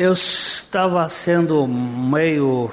[0.00, 2.72] eu estava sendo meio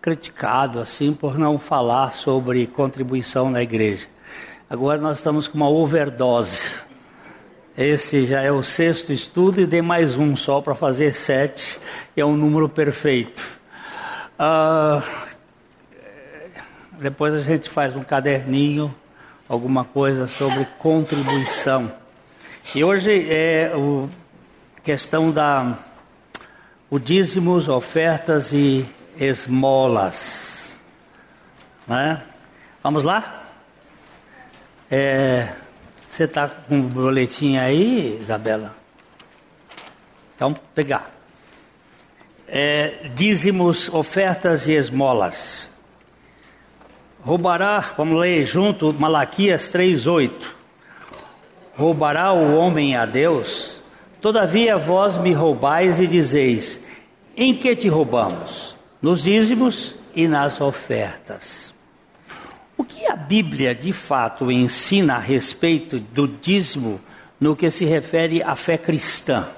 [0.00, 4.08] criticado assim por não falar sobre contribuição na igreja.
[4.68, 6.68] Agora nós estamos com uma overdose.
[7.78, 11.78] Esse já é o sexto estudo e dei mais um só para fazer sete.
[12.16, 13.40] É um número perfeito.
[14.36, 15.00] Ah,
[16.98, 18.92] depois a gente faz um caderninho,
[19.48, 21.92] alguma coisa sobre contribuição.
[22.74, 25.91] E hoje é a questão da
[26.92, 30.78] o dízimos, ofertas e esmolas.
[31.88, 32.22] Né?
[32.82, 33.44] Vamos lá?
[34.90, 35.54] É,
[36.06, 38.76] você está com o boletim aí, Isabela?
[40.36, 41.10] Então, pegar.
[42.46, 45.70] É, dízimos, ofertas e esmolas.
[47.22, 50.30] Roubará, vamos ler junto, Malaquias 3,8.
[51.74, 53.81] Roubará o homem a Deus?
[54.22, 56.78] Todavia vós me roubais e dizeis:
[57.36, 58.76] Em que te roubamos?
[59.02, 61.74] Nos dízimos e nas ofertas.
[62.76, 67.00] O que a Bíblia de fato ensina a respeito do dízimo
[67.40, 69.48] no que se refere à fé cristã?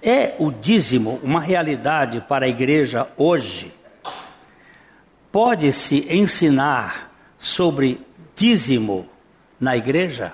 [0.00, 3.72] É o dízimo uma realidade para a igreja hoje?
[5.32, 8.00] Pode-se ensinar sobre
[8.36, 9.08] dízimo
[9.58, 10.32] na igreja?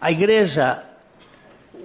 [0.00, 0.82] A igreja,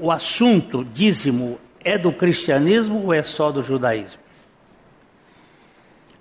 [0.02, 4.20] o assunto dízimo é do cristianismo ou é só do judaísmo?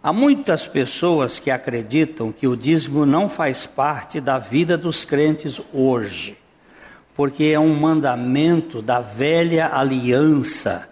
[0.03, 5.61] Há muitas pessoas que acreditam que o dízimo não faz parte da vida dos crentes
[5.73, 6.37] hoje,
[7.17, 10.89] porque é um mandamento da velha aliança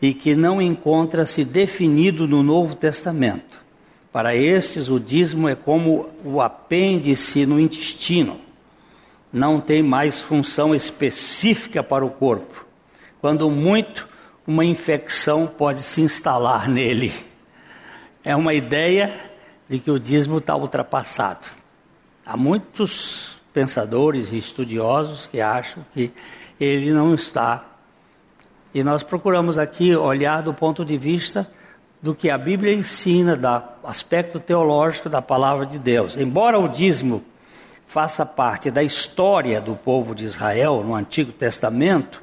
[0.00, 3.60] e que não encontra-se definido no Novo Testamento.
[4.12, 8.40] Para estes, o dízimo é como o apêndice no intestino,
[9.36, 12.66] não tem mais função específica para o corpo.
[13.20, 14.08] Quando muito,
[14.46, 17.12] uma infecção pode se instalar nele
[18.26, 19.14] é uma ideia
[19.68, 21.46] de que o dízimo está ultrapassado.
[22.26, 26.10] Há muitos pensadores e estudiosos que acham que
[26.58, 27.64] ele não está.
[28.74, 31.48] E nós procuramos aqui olhar do ponto de vista
[32.02, 33.48] do que a Bíblia ensina, do
[33.84, 36.16] aspecto teológico da palavra de Deus.
[36.16, 37.22] Embora o dízimo
[37.86, 42.22] faça parte da história do povo de Israel no Antigo Testamento,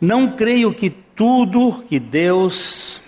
[0.00, 3.02] não creio que tudo que Deus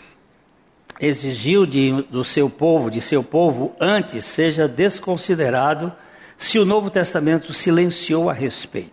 [1.01, 5.93] exigiu de, do seu povo, de seu povo, antes seja desconsiderado
[6.39, 8.93] se o Novo Testamento silenciou a respeito.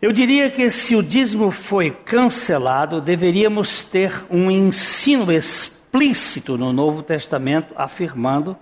[0.00, 7.02] Eu diria que se o dízimo foi cancelado, deveríamos ter um ensino explícito no Novo
[7.02, 8.56] Testamento afirmando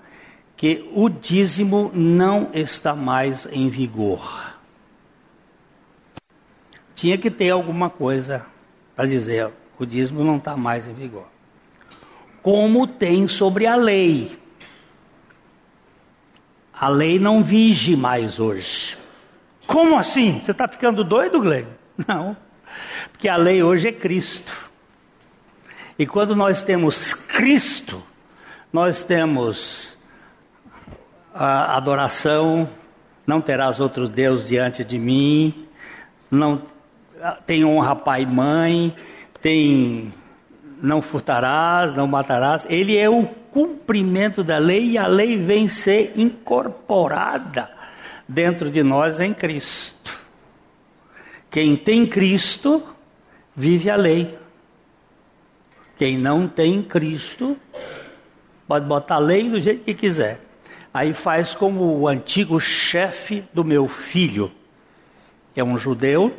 [0.59, 4.57] que o dízimo não está mais em vigor.
[6.97, 8.45] Tinha que ter alguma coisa
[8.97, 11.29] para dizer, o dízimo não está mais em vigor.
[12.43, 14.37] Como tem sobre a lei.
[16.73, 18.99] A lei não vige mais hoje.
[19.65, 20.41] Como assim?
[20.43, 21.67] Você está ficando doido, Glenn?
[22.07, 22.37] Não.
[23.13, 24.71] Porque a lei hoje é Cristo.
[25.99, 28.03] E quando nós temos Cristo,
[28.73, 29.98] nós temos
[31.39, 32.69] adoração,
[33.27, 35.67] não terás outros deuses diante de mim,
[36.31, 36.63] não
[37.47, 38.97] tem honra pai e mãe,
[39.41, 40.13] tem
[40.83, 46.13] não furtarás, não matarás, ele é o cumprimento da lei e a lei vem ser
[46.17, 47.71] incorporada
[48.29, 50.17] dentro de nós em Cristo.
[51.51, 52.83] Quem tem Cristo
[53.57, 54.39] vive a lei.
[55.97, 57.57] Quem não tem Cristo
[58.69, 60.48] pode botar a lei do jeito que quiser.
[60.93, 64.51] Aí faz como o antigo chefe do meu filho,
[65.55, 66.35] é um judeu,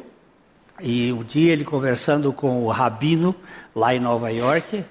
[0.82, 3.36] e um dia ele conversando com o rabino
[3.76, 4.84] lá em Nova York,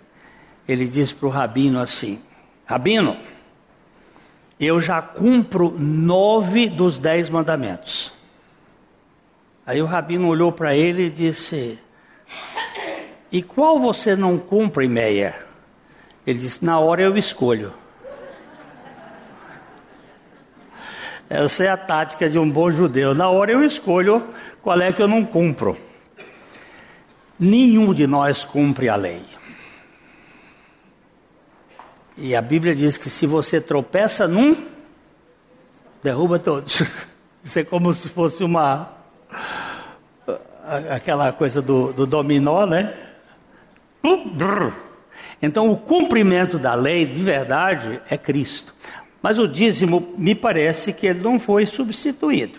[0.68, 2.20] ele disse para o rabino assim:
[2.64, 3.16] Rabino,
[4.60, 8.12] eu já cumpro nove dos dez mandamentos.
[9.66, 11.78] Aí o rabino olhou para ele e disse:
[13.32, 15.46] E qual você não cumpre, Meyer?
[16.26, 17.72] Ele disse: Na hora eu escolho.
[21.28, 23.14] Essa é a tática de um bom judeu.
[23.14, 24.24] Na hora eu escolho
[24.62, 25.76] qual é que eu não cumpro.
[27.38, 29.22] Nenhum de nós cumpre a lei.
[32.16, 34.56] E a Bíblia diz que se você tropeça num,
[36.02, 36.82] derruba todos.
[37.44, 38.90] Isso é como se fosse uma.
[40.90, 42.94] aquela coisa do, do dominó, né?
[45.40, 48.74] Então, o cumprimento da lei, de verdade, é Cristo.
[49.22, 52.58] Mas o dízimo, me parece que ele não foi substituído.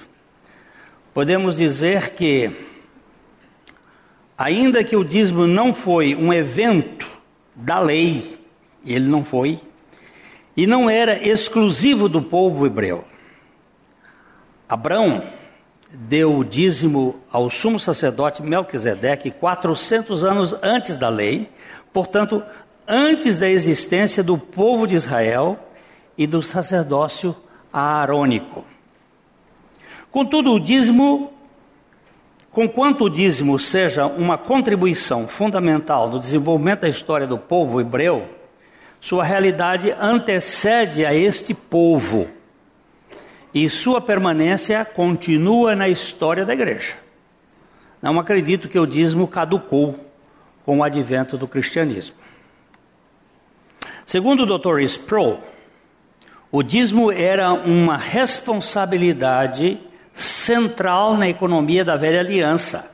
[1.14, 2.52] Podemos dizer que
[4.40, 7.06] Ainda que o dízimo não foi um evento
[7.54, 8.40] da lei,
[8.88, 9.60] ele não foi,
[10.56, 13.04] e não era exclusivo do povo hebreu.
[14.70, 15.22] Abraão
[15.92, 21.50] deu o dízimo ao sumo sacerdote Melquisedeque 400 anos antes da lei,
[21.92, 22.42] portanto,
[22.88, 25.60] antes da existência do povo de Israel
[26.20, 27.34] e do sacerdócio
[27.72, 28.66] aarônico.
[30.12, 31.32] Contudo, o dízimo,
[32.52, 38.28] conquanto o dízimo seja uma contribuição fundamental no desenvolvimento da história do povo hebreu,
[39.00, 42.28] sua realidade antecede a este povo
[43.54, 46.96] e sua permanência continua na história da igreja.
[48.02, 49.98] Não acredito que o dízimo caducou
[50.66, 52.18] com o advento do cristianismo.
[54.06, 54.82] Segundo o Dr.
[54.82, 55.40] Sproul,
[56.52, 59.80] o dízimo era uma responsabilidade
[60.14, 62.90] central na economia da velha aliança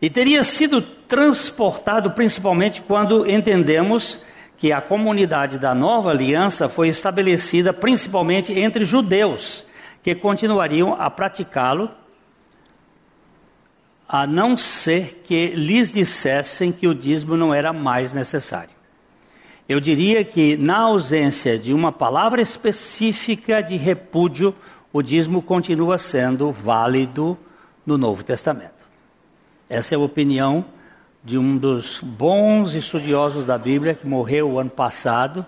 [0.00, 4.24] e teria sido transportado principalmente quando entendemos
[4.58, 9.64] que a comunidade da nova aliança foi estabelecida principalmente entre judeus,
[10.02, 11.90] que continuariam a praticá-lo,
[14.08, 18.75] a não ser que lhes dissessem que o dízimo não era mais necessário.
[19.68, 24.54] Eu diria que, na ausência de uma palavra específica de repúdio,
[24.92, 27.36] o dízimo continua sendo válido
[27.84, 28.86] no Novo Testamento.
[29.68, 30.64] Essa é a opinião
[31.24, 35.44] de um dos bons estudiosos da Bíblia que morreu o ano passado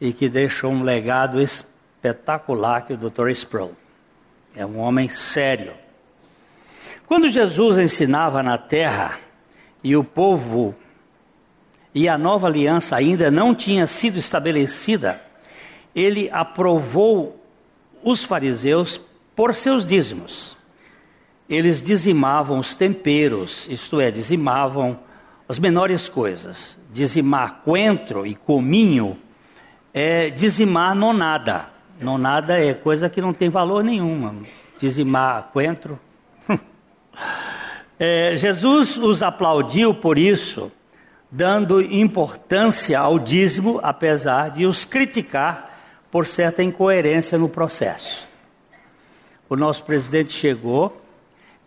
[0.00, 3.28] e que deixou um legado espetacular que é o Dr.
[3.30, 3.76] Sproul.
[4.56, 5.74] É um homem sério.
[7.06, 9.20] Quando Jesus ensinava na terra
[9.84, 10.74] e o povo
[11.94, 15.20] e a nova aliança ainda não tinha sido estabelecida,
[15.94, 17.40] ele aprovou
[18.02, 19.00] os fariseus
[19.34, 20.56] por seus dízimos
[21.50, 25.00] eles dizimavam os temperos, isto é, dizimavam
[25.48, 26.78] as menores coisas.
[26.92, 29.18] Dizimar coentro e cominho
[29.92, 31.66] é dizimar nonada.
[32.00, 34.44] Nonada é coisa que não tem valor nenhum.
[34.78, 35.98] Dizimar coentro.
[37.98, 40.70] é, Jesus os aplaudiu por isso,
[41.30, 45.78] dando importância ao dízimo, apesar de os criticar
[46.10, 48.28] por certa incoerência no processo.
[49.48, 51.00] O nosso presidente chegou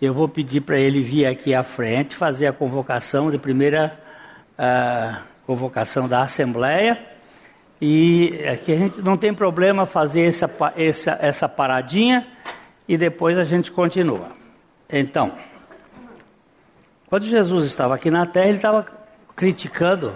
[0.05, 3.97] eu vou pedir para ele vir aqui à frente, fazer a convocação de primeira
[4.59, 7.01] uh, convocação da Assembleia.
[7.79, 12.27] E aqui a gente não tem problema fazer essa, essa, essa paradinha
[12.85, 14.27] e depois a gente continua.
[14.91, 15.31] Então,
[17.07, 18.83] quando Jesus estava aqui na terra, ele estava
[19.35, 20.13] criticando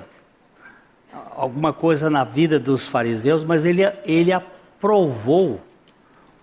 [1.35, 5.61] alguma coisa na vida dos fariseus, mas ele, ele aprovou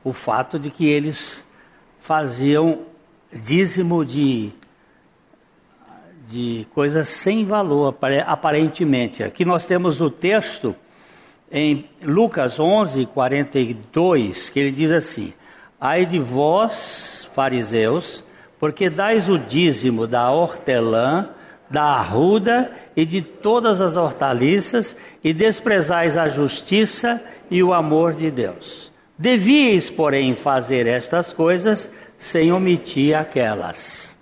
[0.02, 1.44] o fato de que eles
[2.00, 2.82] faziam
[3.32, 4.52] dízimo de,
[6.28, 9.22] de coisas sem valor, aparentemente.
[9.22, 10.76] Aqui nós temos o texto
[11.50, 15.32] em Lucas 11, 42, que ele diz assim:
[15.80, 18.22] Ai de vós, fariseus,
[18.58, 21.30] porque dais o dízimo da hortelã,
[21.68, 28.30] da arruda e de todas as hortaliças, e desprezais a justiça e o amor de
[28.30, 28.92] Deus.
[29.16, 34.14] Devíeis, porém, fazer estas coisas sem omitir aquelas.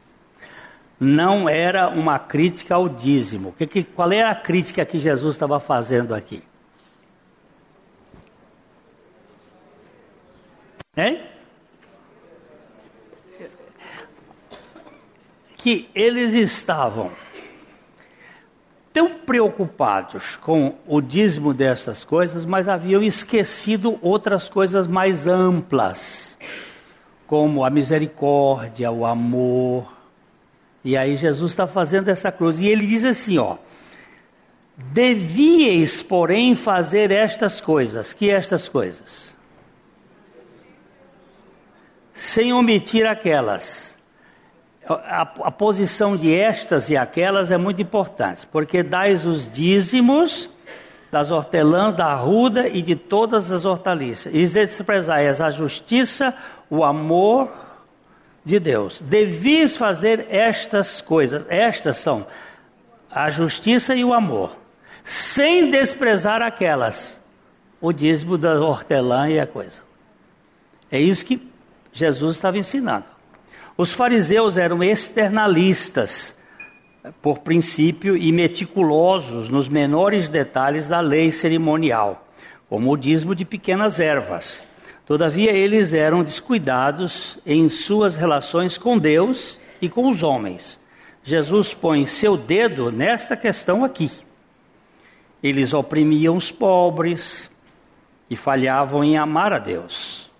[1.01, 3.53] Não era uma crítica ao dízimo.
[3.59, 6.43] Que, que, qual é a crítica que Jesus estava fazendo aqui?
[10.97, 11.23] Hein?
[15.57, 17.11] Que eles estavam
[18.93, 26.39] tão preocupados com o dízimo dessas coisas, mas haviam esquecido outras coisas mais amplas
[27.33, 29.91] como a misericórdia, o amor.
[30.85, 32.61] E aí Jesus está fazendo essa cruz.
[32.61, 33.57] E ele diz assim: ó.
[34.77, 38.13] Devíeis, porém, fazer estas coisas.
[38.13, 39.35] Que estas coisas?
[42.13, 43.92] Sem omitir aquelas.
[44.89, 50.51] A, a, posição de estas e aquelas é muito importante, porque dais os dízimos
[51.11, 54.35] das hortelãs, da arruda e de todas as hortaliças.
[54.35, 56.35] E desprezais a justiça,
[56.69, 57.53] o amor
[58.45, 59.01] de Deus.
[59.03, 62.27] Devias fazer estas coisas, estas são
[63.11, 64.57] a justiça e o amor,
[65.05, 67.21] sem desprezar aquelas,
[67.81, 69.83] o dízimo da hortelã e a coisa.
[70.91, 71.47] É isso que
[71.93, 73.05] Jesus estava ensinando.
[73.77, 76.35] Os fariseus eram externalistas,
[77.21, 82.29] por princípio, e meticulosos nos menores detalhes da lei cerimonial,
[82.69, 84.63] como o dízimo de pequenas ervas.
[85.07, 90.79] Todavia, eles eram descuidados em suas relações com Deus e com os homens,
[91.25, 94.11] Jesus põe seu dedo nesta questão aqui.
[95.43, 97.51] Eles oprimiam os pobres
[98.29, 100.31] e falhavam em amar a Deus.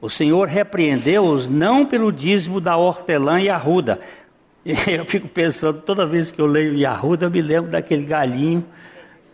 [0.00, 4.00] O Senhor repreendeu-os não pelo dízimo da hortelã e arruda.
[4.86, 8.64] Eu fico pensando, toda vez que eu leio Yahuda, eu me lembro daquele galinho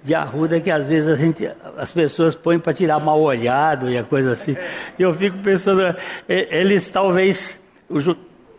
[0.02, 4.04] de arruda que às vezes gente, as pessoas põem para tirar mal olhado e a
[4.04, 4.57] coisa assim.
[4.99, 5.83] Eu fico pensando,
[6.28, 7.59] eles talvez.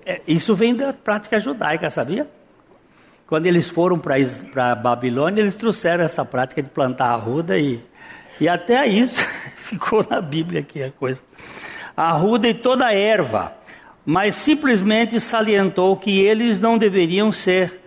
[0.05, 2.27] É, isso vem da prática judaica, sabia?
[3.27, 7.83] Quando eles foram para a Babilônia, eles trouxeram essa prática de plantar arruda e,
[8.39, 9.23] e até isso
[9.57, 11.21] ficou na Bíblia aqui a coisa.
[11.95, 13.53] Arruda e toda a erva,
[14.05, 17.81] mas simplesmente salientou que eles não deveriam ser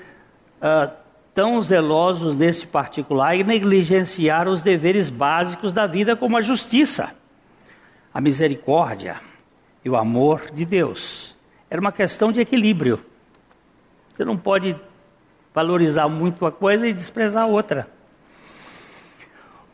[0.59, 0.91] uh,
[1.35, 7.15] tão zelosos neste particular e negligenciar os deveres básicos da vida, como a justiça,
[8.15, 9.17] a misericórdia
[9.85, 11.37] e o amor de Deus.
[11.69, 13.05] Era uma questão de equilíbrio.
[14.15, 14.75] Você não pode
[15.53, 17.89] valorizar muito uma coisa e desprezar a outra.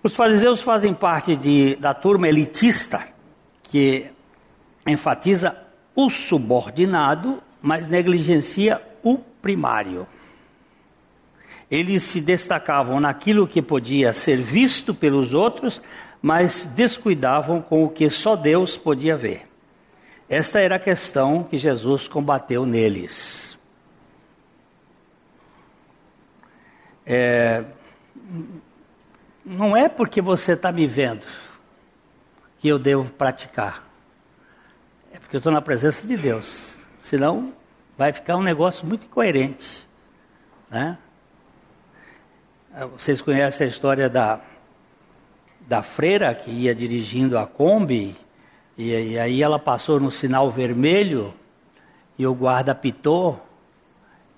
[0.02, 3.06] Os fariseus fazem parte de, da turma elitista
[3.62, 4.10] que
[4.86, 5.56] enfatiza
[5.94, 10.06] o subordinado, mas negligencia o primário
[11.72, 15.80] eles se destacavam naquilo que podia ser visto pelos outros,
[16.20, 19.48] mas descuidavam com o que só Deus podia ver.
[20.28, 23.58] Esta era a questão que Jesus combateu neles.
[27.06, 27.64] É,
[29.42, 31.26] não é porque você está me vendo
[32.58, 33.82] que eu devo praticar.
[35.32, 36.74] Porque eu estou na presença de Deus.
[37.00, 37.54] Senão
[37.96, 39.88] vai ficar um negócio muito incoerente.
[40.70, 40.98] Né?
[42.92, 44.40] Vocês conhecem a história da,
[45.66, 48.14] da freira que ia dirigindo a Kombi,
[48.76, 51.32] e, e aí ela passou no sinal vermelho,
[52.18, 53.42] e o guarda apitou,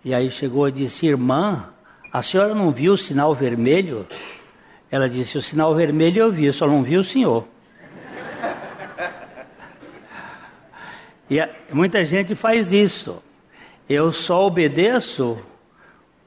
[0.04, 1.70] e aí chegou e disse: Irmã,
[2.12, 4.06] a senhora não viu o sinal vermelho?
[4.92, 7.48] Ela disse: O sinal vermelho eu vi, só não vi o senhor.
[11.31, 11.40] E
[11.73, 13.23] muita gente faz isso.
[13.88, 15.38] Eu só obedeço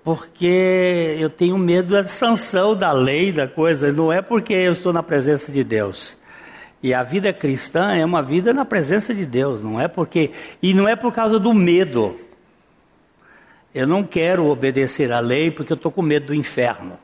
[0.03, 4.93] porque eu tenho medo da sanção da lei, da coisa, não é porque eu estou
[4.93, 6.17] na presença de Deus.
[6.81, 10.73] E a vida cristã é uma vida na presença de Deus, não é porque e
[10.73, 12.17] não é por causa do medo.
[13.73, 16.97] Eu não quero obedecer à lei porque eu estou com medo do inferno.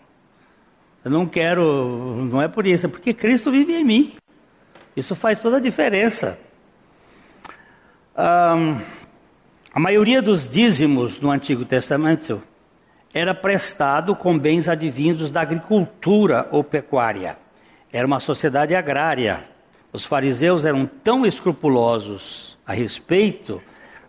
[1.04, 4.14] Eu não quero, não é por isso, é porque Cristo vive em mim.
[4.96, 6.40] Isso faz toda a diferença.
[8.15, 8.79] Um,
[9.74, 12.43] a maioria dos dízimos no Antigo Testamento
[13.12, 17.38] era prestado com bens advindos da agricultura ou pecuária.
[17.91, 19.43] Era uma sociedade agrária.
[19.91, 23.60] Os fariseus eram tão escrupulosos a respeito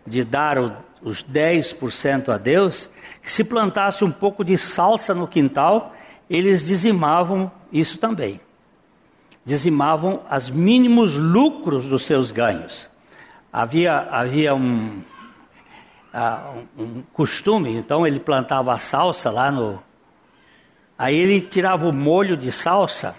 [0.05, 0.71] de dar o,
[1.01, 2.87] os 10% a Deus,
[3.23, 5.95] que se plantasse um pouco de salsa no quintal,
[6.29, 8.39] eles dizimavam isso também.
[9.43, 12.87] Dizimavam os mínimos lucros dos seus ganhos.
[13.57, 15.01] Havia, havia um,
[16.13, 19.81] uh, um costume, então ele plantava a salsa lá no.
[20.97, 23.15] Aí ele tirava o molho de salsa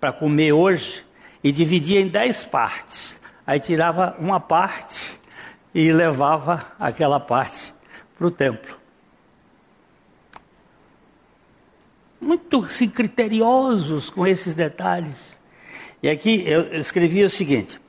[0.00, 1.04] para comer hoje
[1.40, 3.14] e dividia em dez partes.
[3.46, 5.20] Aí tirava uma parte
[5.72, 7.72] e levava aquela parte
[8.18, 8.76] para o templo.
[12.20, 15.38] Muito assim, criteriosos com esses detalhes.
[16.02, 17.83] E aqui eu escrevi o seguinte: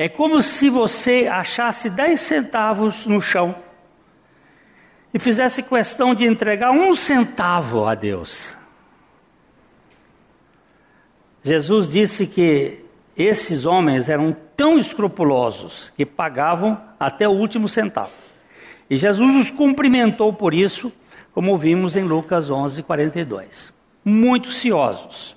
[0.00, 3.54] é como se você achasse 10 centavos no chão
[5.12, 8.56] e fizesse questão de entregar um centavo a Deus.
[11.44, 12.82] Jesus disse que
[13.14, 18.12] esses homens eram tão escrupulosos que pagavam até o último centavo.
[18.88, 20.90] E Jesus os cumprimentou por isso,
[21.34, 23.70] como vimos em Lucas 11, 42.
[24.02, 25.36] Muito ciosos.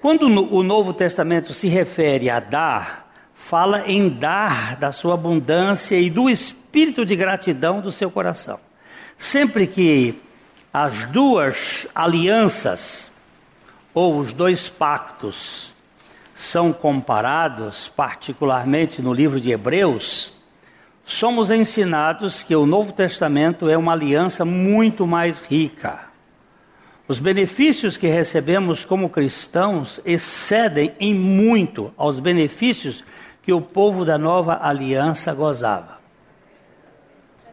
[0.00, 3.07] Quando o Novo Testamento se refere a dar,
[3.48, 8.60] fala em dar da sua abundância e do espírito de gratidão do seu coração.
[9.16, 10.20] Sempre que
[10.70, 13.10] as duas alianças
[13.94, 15.72] ou os dois pactos
[16.34, 20.30] são comparados, particularmente no livro de Hebreus,
[21.06, 26.00] somos ensinados que o Novo Testamento é uma aliança muito mais rica.
[27.08, 33.02] Os benefícios que recebemos como cristãos excedem em muito aos benefícios
[33.48, 35.96] que o povo da nova aliança gozava.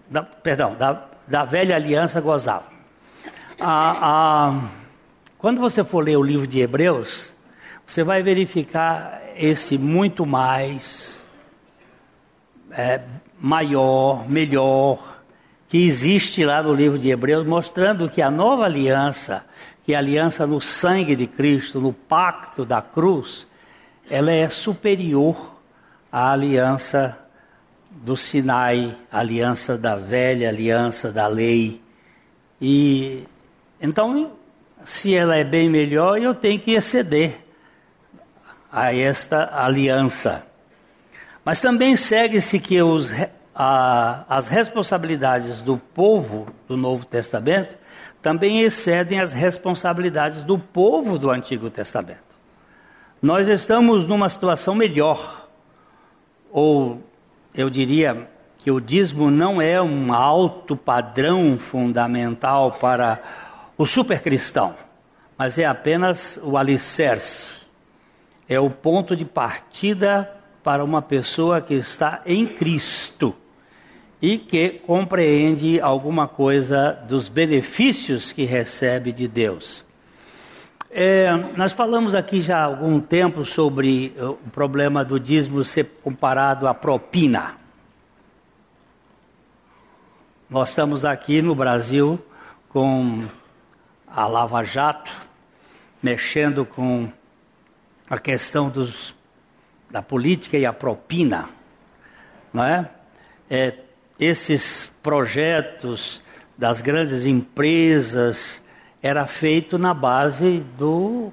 [0.09, 2.65] Da, perdão, da, da velha aliança gozava.
[5.37, 7.31] quando você for ler o livro de Hebreus,
[7.87, 11.17] você vai verificar esse muito mais,
[12.71, 12.99] é,
[13.39, 15.21] maior, melhor,
[15.69, 19.45] que que existe lá no livro de Hebreus, mostrando que a nova aliança,
[19.85, 23.47] que é a aliança no sangue de Cristo, no pacto da cruz,
[24.09, 25.54] ela é superior
[26.15, 27.17] à aliança
[27.91, 31.81] do Sinai, a aliança da velha aliança da lei.
[32.61, 33.27] E
[33.81, 34.31] então,
[34.85, 37.41] se ela é bem melhor, eu tenho que exceder
[38.71, 40.47] a esta aliança.
[41.43, 43.11] Mas também segue-se que os,
[43.53, 47.75] a, as responsabilidades do povo do Novo Testamento
[48.21, 52.23] também excedem as responsabilidades do povo do Antigo Testamento.
[53.21, 55.44] Nós estamos numa situação melhor,
[56.55, 57.01] ou
[57.53, 63.21] eu diria que o dízimo não é um alto padrão fundamental para
[63.77, 64.73] o supercristão,
[65.37, 67.65] mas é apenas o alicerce,
[68.47, 70.31] é o ponto de partida
[70.63, 73.35] para uma pessoa que está em Cristo
[74.21, 79.84] e que compreende alguma coisa dos benefícios que recebe de Deus.
[80.97, 86.69] É, nós falamos aqui já há algum tempo sobre o problema do dízimo ser comparado
[86.69, 87.57] à propina.
[90.49, 92.17] Nós estamos aqui no Brasil
[92.69, 93.25] com
[94.07, 95.11] a Lava Jato,
[96.01, 97.11] mexendo com
[98.09, 99.13] a questão dos
[99.91, 101.49] da política e a propina,
[102.53, 102.89] não é?
[103.49, 103.79] é
[104.17, 106.23] esses projetos
[106.57, 108.63] das grandes empresas
[109.05, 111.31] era feito na base do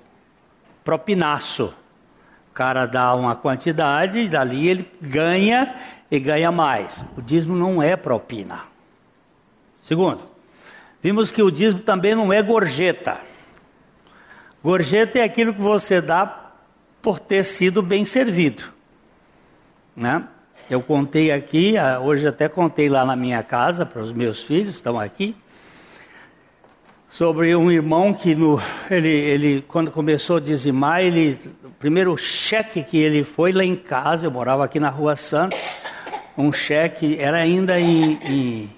[0.85, 1.73] propinaço.
[2.50, 5.75] O cara dá uma quantidade, dali ele ganha
[6.11, 6.95] e ganha mais.
[7.17, 8.64] O dízimo não é propina.
[9.85, 10.21] Segundo,
[11.02, 13.21] vimos que o dízimo também não é gorjeta.
[14.62, 16.50] Gorjeta é aquilo que você dá
[17.00, 18.64] por ter sido bem servido.
[19.97, 20.23] Né?
[20.69, 24.76] Eu contei aqui, ah, hoje até contei lá na minha casa para os meus filhos,
[24.76, 25.35] estão aqui,
[27.12, 28.59] sobre um irmão que no,
[28.90, 33.77] ele, ele, quando começou a dizimar, ele, o primeiro cheque que ele foi lá em
[33.77, 35.59] casa, eu morava aqui na Rua Santos,
[36.38, 38.70] um cheque, era ainda em, em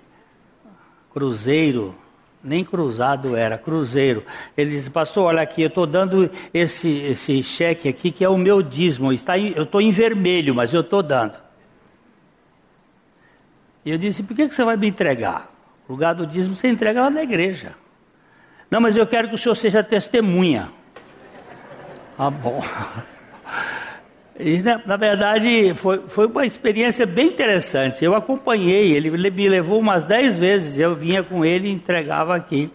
[1.12, 1.94] Cruzeiro,
[2.42, 4.24] nem cruzado era, cruzeiro.
[4.56, 8.36] Ele disse, pastor, olha aqui, eu estou dando esse, esse cheque aqui, que é o
[8.36, 9.12] meu dízimo.
[9.12, 11.38] Está em, eu estou em vermelho, mas eu estou dando.
[13.84, 15.50] E eu disse, por que, que você vai me entregar?
[15.88, 17.76] O lugar do dízimo você entrega lá na igreja.
[18.70, 20.68] Não, mas eu quero que o senhor seja testemunha.
[22.18, 22.62] Ah, bom.
[24.38, 28.04] E, na, na, verdade, foi, foi uma experiência bem interessante.
[28.04, 32.70] Eu acompanhei, ele me levou umas dez vezes, eu vinha com ele e entregava aqui.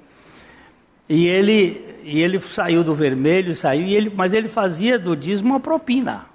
[1.09, 5.49] E ele, e ele saiu do vermelho, saiu, e ele, mas ele fazia do dízimo
[5.49, 6.27] uma propina.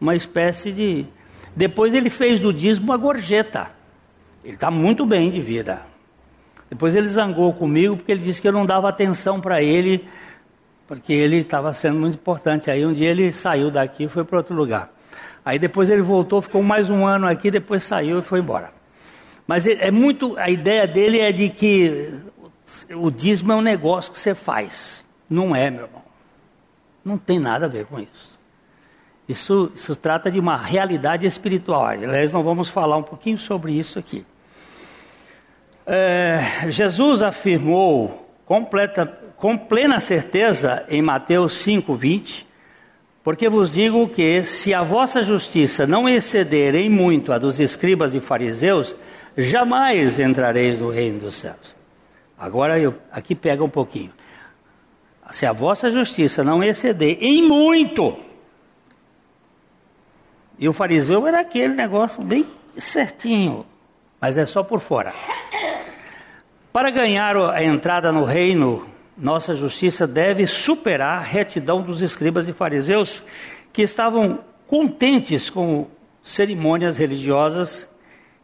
[0.00, 1.06] Uma espécie de.
[1.54, 3.70] Depois ele fez do dízimo uma gorjeta.
[4.42, 5.82] Ele está muito bem de vida.
[6.70, 10.08] Depois ele zangou comigo porque ele disse que eu não dava atenção para ele
[10.90, 12.68] porque ele estava sendo muito importante.
[12.68, 14.90] Aí um dia ele saiu daqui e foi para outro lugar.
[15.44, 18.72] Aí depois ele voltou, ficou mais um ano aqui, depois saiu e foi embora.
[19.46, 22.20] Mas é muito, a ideia dele é de que
[22.94, 25.04] o dízimo é um negócio que você faz.
[25.28, 26.02] Não é, meu irmão.
[27.04, 28.38] Não tem nada a ver com isso.
[29.28, 31.86] Isso, isso trata de uma realidade espiritual.
[31.86, 34.26] Aliás, nós vamos falar um pouquinho sobre isso aqui.
[35.86, 42.46] É, Jesus afirmou completa, com plena certeza em Mateus 5:20,
[43.22, 48.14] porque vos digo que se a vossa justiça não exceder em muito a dos escribas
[48.14, 48.96] e fariseus,
[49.36, 51.74] jamais entrareis no reino dos céus.
[52.38, 54.12] Agora eu aqui pega um pouquinho.
[55.30, 58.16] Se a vossa justiça não exceder em muito,
[60.58, 62.44] e o fariseu era aquele negócio bem
[62.76, 63.64] certinho,
[64.20, 65.14] mas é só por fora.
[66.72, 72.52] Para ganhar a entrada no reino nossa justiça deve superar a retidão dos escribas e
[72.52, 73.22] fariseus
[73.72, 75.88] que estavam contentes com
[76.22, 77.88] cerimônias religiosas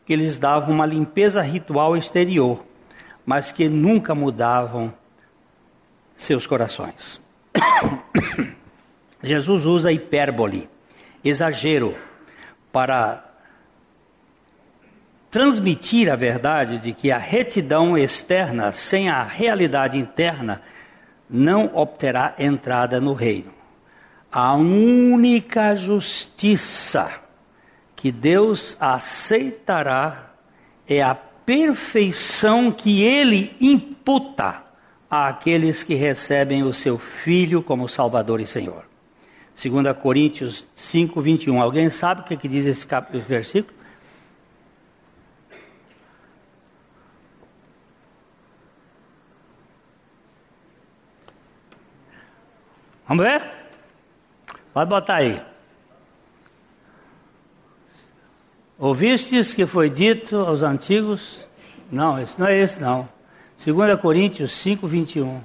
[0.04, 2.64] que lhes davam uma limpeza ritual exterior,
[3.24, 4.92] mas que nunca mudavam
[6.16, 7.20] seus corações.
[9.22, 10.68] Jesus usa hipérbole,
[11.24, 11.94] exagero,
[12.72, 13.25] para
[15.37, 20.62] transmitir a verdade de que a retidão externa sem a realidade interna
[21.29, 23.53] não obterá entrada no reino.
[24.33, 27.11] A única justiça
[27.94, 30.31] que Deus aceitará
[30.88, 34.62] é a perfeição que ele imputa
[35.11, 38.87] àqueles que recebem o seu Filho como Salvador e Senhor.
[39.55, 41.61] 2 Coríntios 5, 21.
[41.61, 42.87] Alguém sabe o que, que diz esse
[43.29, 43.75] versículo?
[53.07, 53.42] Vamos ver?
[54.73, 55.40] Pode botar aí.
[58.79, 61.47] Ouvistes que foi dito aos antigos?
[61.90, 63.09] Não, esse não é esse não.
[63.64, 65.40] 2 Coríntios 5, 21.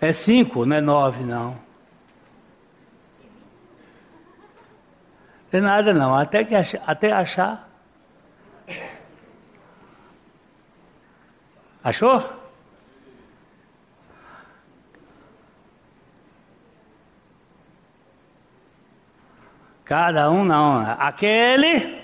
[0.00, 1.58] É 5, não é 9 não.
[5.52, 7.73] É nada não, até, que até achar.
[11.84, 12.24] Achou?
[19.84, 20.80] Cada um não.
[20.98, 22.00] Aquele.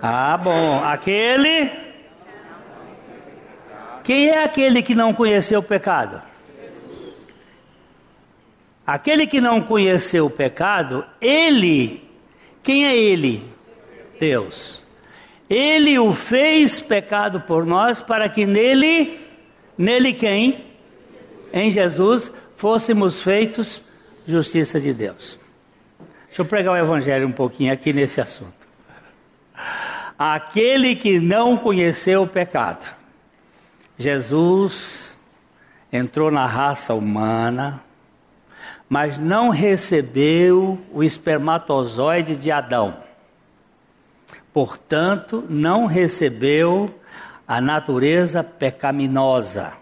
[0.00, 0.84] Ah, bom.
[0.84, 1.70] Aquele.
[4.04, 6.22] Quem é aquele que não conheceu o pecado?
[8.86, 12.06] Aquele que não conheceu o pecado, ele,
[12.62, 13.50] quem é ele?
[14.20, 14.83] Deus.
[15.54, 19.20] Ele o fez pecado por nós para que nele,
[19.78, 20.64] nele quem?
[21.52, 23.80] Em Jesus, fôssemos feitos
[24.26, 25.38] justiça de Deus.
[26.26, 28.52] Deixa eu pregar o evangelho um pouquinho aqui nesse assunto.
[30.18, 32.84] Aquele que não conheceu o pecado.
[33.96, 35.16] Jesus
[35.92, 37.80] entrou na raça humana,
[38.88, 43.04] mas não recebeu o espermatozoide de Adão.
[44.54, 46.86] Portanto, não recebeu
[47.46, 49.72] a natureza pecaminosa.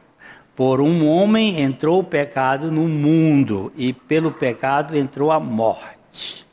[0.57, 6.47] Por um homem entrou o pecado no mundo, e pelo pecado entrou a morte.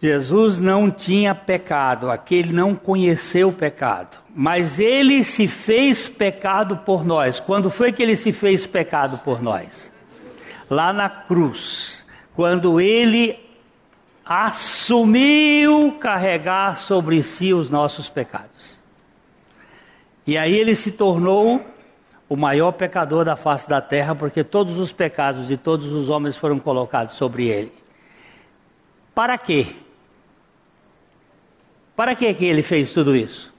[0.00, 7.04] Jesus não tinha pecado, aquele não conheceu o pecado, mas ele se fez pecado por
[7.04, 7.40] nós.
[7.40, 9.92] Quando foi que ele se fez pecado por nós?
[10.70, 13.47] Lá na cruz, quando ele
[14.28, 18.78] assumiu carregar sobre si os nossos pecados.
[20.26, 21.64] E aí ele se tornou
[22.28, 26.36] o maior pecador da face da terra, porque todos os pecados de todos os homens
[26.36, 27.72] foram colocados sobre ele.
[29.14, 29.74] Para quê?
[31.96, 33.50] Para que que ele fez tudo isso?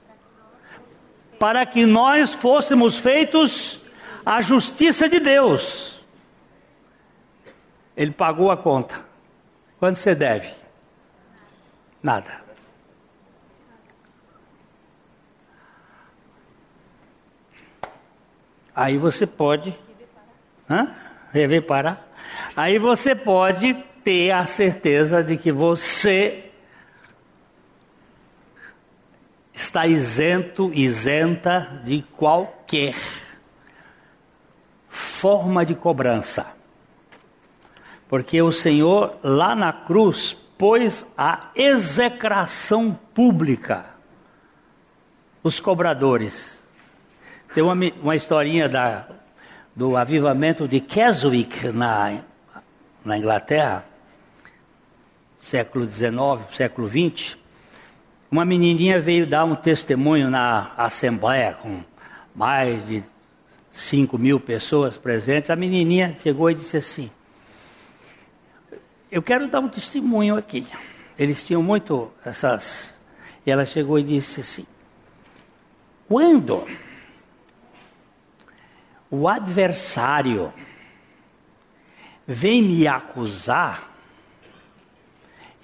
[1.36, 3.80] Para que nós fôssemos feitos
[4.24, 6.00] a justiça de Deus.
[7.96, 9.04] Ele pagou a conta.
[9.80, 10.59] Quanto você deve?
[12.02, 12.42] Nada.
[18.74, 19.76] Aí você pode.
[20.68, 20.94] Hã?
[21.32, 22.08] Rever parar.
[22.56, 26.50] Aí você pode ter a certeza de que você
[29.52, 32.94] está isento, isenta de qualquer
[34.88, 36.46] forma de cobrança.
[38.08, 43.86] Porque o Senhor lá na cruz pôs a execração pública
[45.42, 46.58] os cobradores.
[47.54, 49.08] Tem uma, uma historinha da,
[49.74, 52.20] do avivamento de Keswick na,
[53.02, 53.86] na Inglaterra,
[55.38, 56.10] século XIX,
[56.54, 57.38] século XX.
[58.30, 61.80] Uma menininha veio dar um testemunho na assembleia com
[62.34, 63.02] mais de
[63.72, 65.48] 5 mil pessoas presentes.
[65.48, 67.10] A menininha chegou e disse assim:
[69.10, 70.64] Eu quero dar um testemunho aqui.
[71.18, 72.94] Eles tinham muito essas.
[73.44, 74.66] E ela chegou e disse assim:
[76.08, 76.64] Quando
[79.10, 80.52] o adversário
[82.24, 83.90] vem me acusar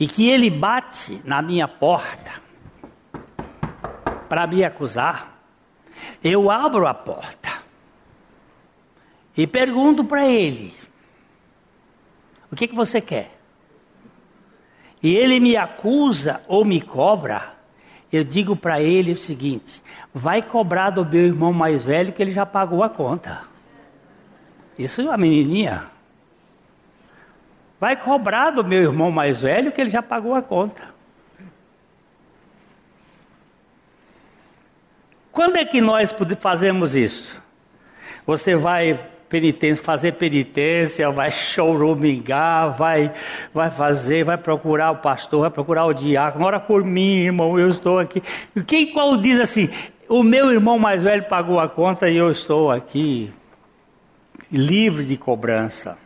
[0.00, 2.42] e que ele bate na minha porta,
[4.28, 5.40] para me acusar,
[6.22, 7.62] eu abro a porta
[9.37, 10.74] e pergunto para ele:
[12.50, 13.36] o que, que você quer?
[15.06, 17.54] E ele me acusa ou me cobra,
[18.12, 19.80] eu digo para ele o seguinte:
[20.12, 23.42] vai cobrar do meu irmão mais velho que ele já pagou a conta.
[24.76, 25.84] Isso é uma menininha.
[27.78, 30.92] Vai cobrar do meu irmão mais velho que ele já pagou a conta.
[35.30, 37.40] Quando é que nós fazemos isso?
[38.26, 43.12] Você vai penitência, fazer penitência, vai chorumingar, vai,
[43.52, 47.68] vai fazer, vai procurar o pastor, vai procurar o diácono, ora por mim, irmão, eu
[47.68, 48.22] estou aqui.
[48.66, 49.68] Quem qual diz assim,
[50.08, 53.32] o meu irmão mais velho pagou a conta e eu estou aqui
[54.50, 55.98] livre de cobrança.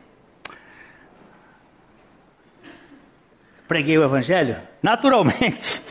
[3.68, 4.56] Preguei o evangelho?
[4.82, 5.82] Naturalmente.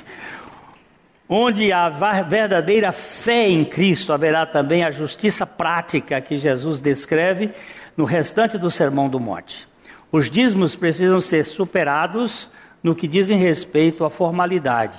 [1.31, 7.51] Onde há verdadeira fé em Cristo, haverá também a justiça prática que Jesus descreve
[7.95, 9.67] no restante do Sermão do Monte.
[10.11, 12.49] Os dízimos precisam ser superados
[12.81, 14.97] no que dizem respeito à formalidade.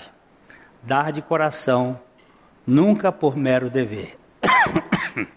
[0.83, 2.01] dar de coração,
[2.67, 4.17] nunca por mero dever.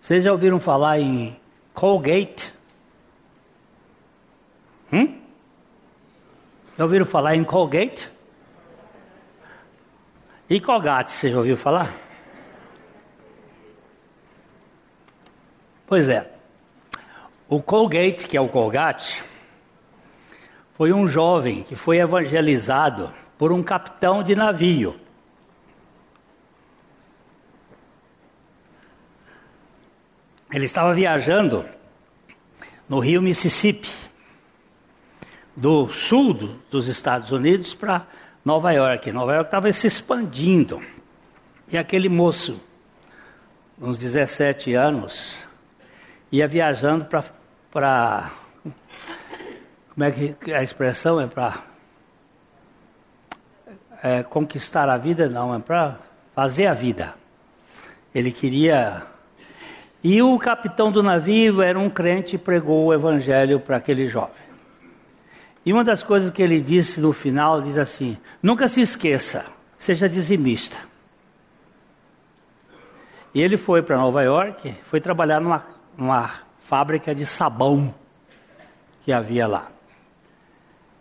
[0.00, 1.34] Vocês já ouviram falar em
[1.72, 2.52] Colgate?
[4.92, 5.18] Hum?
[6.76, 8.14] Já ouviram falar em Colgate?
[10.48, 11.92] E Colgate, você já ouviu falar?
[15.86, 16.30] Pois é.
[17.48, 19.24] O Colgate, que é o Colgate,
[20.76, 24.98] foi um jovem que foi evangelizado por um capitão de navio.
[30.52, 31.64] Ele estava viajando
[32.88, 33.90] no rio Mississippi,
[35.56, 36.34] do sul
[36.70, 38.06] dos Estados Unidos para
[38.46, 39.10] Nova York.
[39.10, 40.80] Nova York estava se expandindo.
[41.72, 42.62] E aquele moço,
[43.76, 45.36] uns 17 anos,
[46.30, 47.08] ia viajando
[47.72, 48.30] para.
[49.92, 51.54] Como é que a expressão é para.
[54.00, 55.28] É, conquistar a vida?
[55.28, 55.98] Não, é para
[56.32, 57.16] fazer a vida.
[58.14, 59.02] Ele queria.
[60.04, 64.45] E o capitão do navio era um crente e pregou o evangelho para aquele jovem.
[65.66, 69.44] E uma das coisas que ele disse no final, diz assim: nunca se esqueça,
[69.76, 70.76] seja dizimista.
[73.34, 75.66] E ele foi para Nova York, foi trabalhar numa,
[75.98, 77.92] numa fábrica de sabão
[79.02, 79.66] que havia lá.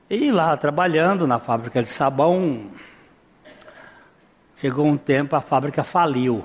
[0.10, 2.71] E lá trabalhando na fábrica de sabão,
[4.58, 6.43] chegou um tempo a fábrica faliu.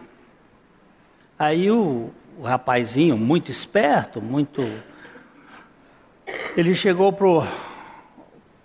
[1.38, 4.62] Aí o, o rapazinho, muito esperto, muito.
[6.54, 7.42] Ele chegou pro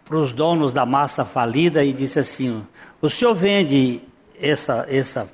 [0.06, 2.66] para os donos da massa falida e disse assim:
[3.02, 4.02] o senhor vende
[4.40, 5.30] essa, essa,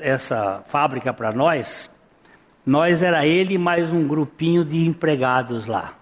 [0.00, 1.90] essa fábrica para nós?
[2.64, 5.94] Nós era ele mais um grupinho de empregados lá.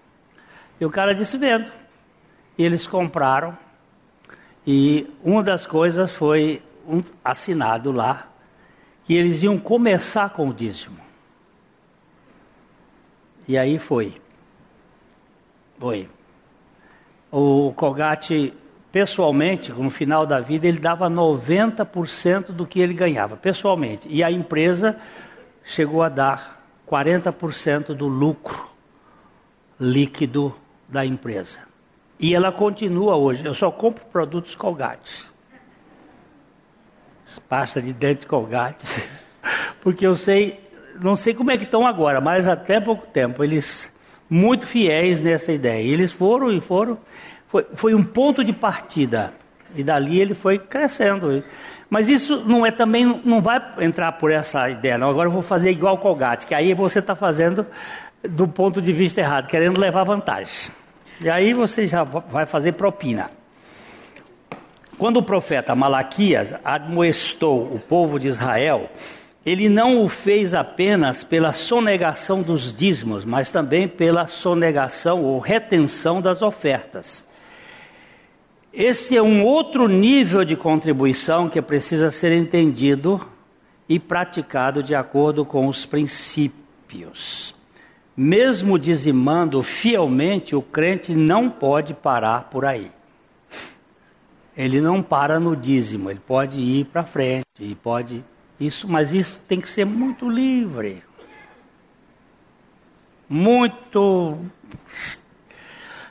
[0.79, 1.69] E o cara disse: vendo.
[2.57, 3.55] E eles compraram.
[4.65, 8.27] E uma das coisas foi um assinado lá
[9.03, 10.97] que eles iam começar com o dízimo.
[13.47, 14.15] E aí foi.
[15.77, 16.09] Foi.
[17.31, 18.53] O Colgate,
[18.91, 24.07] pessoalmente, no final da vida, ele dava 90% do que ele ganhava, pessoalmente.
[24.09, 24.97] E a empresa
[25.63, 28.69] chegou a dar 40% do lucro
[29.79, 30.55] líquido
[30.87, 31.59] da empresa.
[32.19, 33.45] E ela continua hoje.
[33.45, 35.29] Eu só compro produtos Colgate.
[37.49, 38.85] Pasta de dente Colgate.
[39.81, 40.59] Porque eu sei,
[41.01, 43.91] não sei como é que estão agora, mas até pouco tempo eles
[44.35, 45.81] muito fiéis nessa ideia.
[45.81, 46.97] Eles foram e foram.
[47.47, 49.31] Foi, foi um ponto de partida.
[49.73, 51.43] E dali ele foi crescendo.
[51.89, 55.09] Mas isso não é também, não vai entrar por essa ideia, não.
[55.09, 57.65] Agora eu vou fazer igual Colgate, que aí você está fazendo
[58.23, 60.71] do ponto de vista errado, querendo levar vantagem.
[61.21, 63.29] E aí você já vai fazer propina.
[64.97, 68.89] Quando o profeta Malaquias admoestou o povo de Israel
[69.45, 76.19] ele não o fez apenas pela sonegação dos dízimos, mas também pela sonegação ou retenção
[76.19, 77.23] das ofertas.
[78.73, 83.21] Esse é um outro nível de contribuição que precisa ser entendido
[83.87, 87.55] e praticado de acordo com os princípios.
[88.17, 92.91] Mesmo dizimando fielmente, o crente não pode parar por aí.
[94.57, 98.23] Ele não para no dízimo, ele pode ir para frente, e pode
[98.59, 101.03] isso, mas isso tem que ser muito livre.
[103.27, 104.37] Muito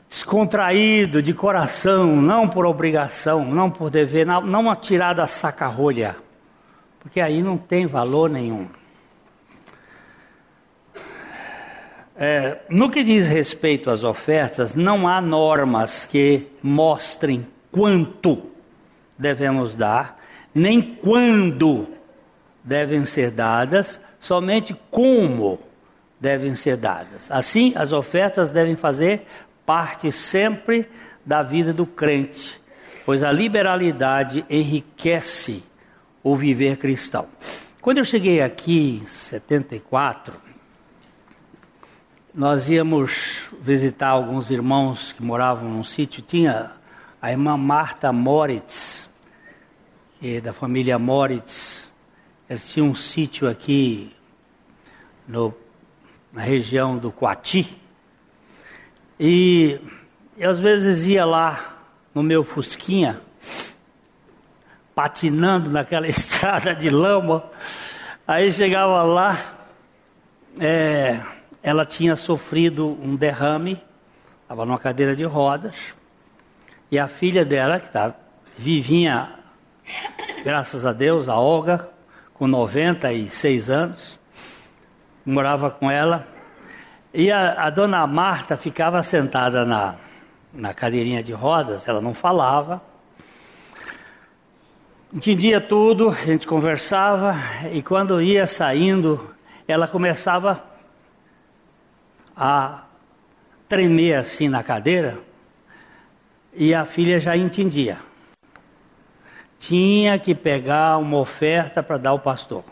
[0.09, 6.17] descontraído, de coração, não por obrigação, não por dever, não, não atirar da saca-rolha,
[7.01, 8.69] porque aí não tem valor nenhum.
[12.17, 18.51] É, no que diz respeito às ofertas, não há normas que mostrem quanto
[19.19, 20.21] devemos dar,
[20.55, 21.89] nem quando
[22.65, 25.61] devem ser dadas, somente como
[26.19, 27.31] devem ser dadas.
[27.31, 29.27] Assim, as ofertas devem fazer
[29.67, 30.89] parte sempre
[31.25, 32.61] da vida do crente,
[33.05, 35.63] pois a liberalidade enriquece
[36.23, 37.29] o viver cristão.
[37.81, 40.35] Quando eu cheguei aqui em 74,
[42.35, 46.73] nós íamos visitar alguns irmãos que moravam num sítio, tinha
[47.21, 49.09] a irmã Marta Moritz,
[50.23, 51.84] é da família Moritz,
[52.55, 54.15] eles tinham um sítio aqui
[55.27, 55.53] no,
[56.33, 57.77] na região do Coati.
[59.19, 59.81] E
[60.39, 61.79] eu às vezes ia lá
[62.15, 63.21] no meu Fusquinha,
[64.95, 67.45] patinando naquela estrada de lama.
[68.25, 69.57] Aí chegava lá,
[70.61, 71.21] é,
[71.61, 73.83] ela tinha sofrido um derrame,
[74.43, 75.75] estava numa cadeira de rodas,
[76.89, 78.17] e a filha dela, que estava
[78.57, 79.41] vivinha,
[80.45, 81.93] graças a Deus, a Olga,
[82.35, 84.19] com 96 anos,
[85.25, 86.27] morava com ela.
[87.13, 89.95] E a, a dona Marta ficava sentada na,
[90.53, 92.83] na cadeirinha de rodas, ela não falava.
[95.13, 97.37] Entendia tudo, a gente conversava,
[97.73, 99.33] e quando ia saindo,
[99.69, 100.65] ela começava
[102.37, 102.83] a
[103.69, 105.19] tremer assim na cadeira,
[106.53, 107.99] e a filha já entendia.
[109.59, 112.65] Tinha que pegar uma oferta para dar ao pastor.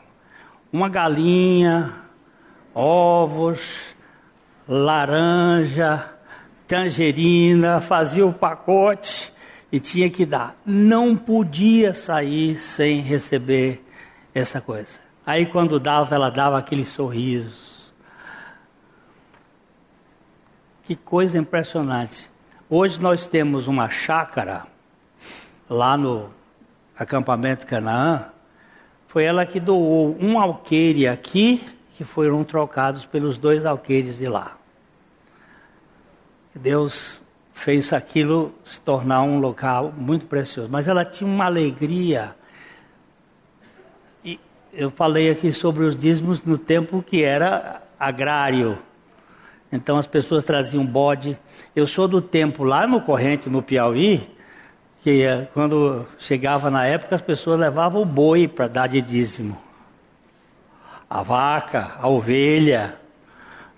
[0.72, 1.94] Uma galinha,
[2.74, 3.94] ovos,
[4.68, 6.10] laranja,
[6.66, 9.32] tangerina, fazia o pacote
[9.70, 10.56] e tinha que dar.
[10.64, 13.84] Não podia sair sem receber
[14.34, 14.98] essa coisa.
[15.24, 17.92] Aí quando dava, ela dava aquele sorriso.
[20.84, 22.30] Que coisa impressionante.
[22.68, 24.66] Hoje nós temos uma chácara
[25.68, 26.30] lá no
[27.02, 28.26] acampamento Canaã.
[29.08, 31.62] Foi ela que doou um alqueire aqui
[31.92, 34.56] que foram trocados pelos dois alqueires de lá.
[36.54, 37.20] Deus
[37.52, 40.68] fez aquilo se tornar um local muito precioso.
[40.70, 42.34] Mas ela tinha uma alegria.
[44.24, 44.40] E
[44.72, 48.78] eu falei aqui sobre os dízimos no tempo que era agrário.
[49.70, 51.38] Então as pessoas traziam bode.
[51.74, 54.28] Eu sou do tempo lá no Corrente, no Piauí,
[55.02, 59.60] que eh, quando chegava na época as pessoas levavam o boi para dar de dízimo
[61.12, 62.98] a vaca, a ovelha,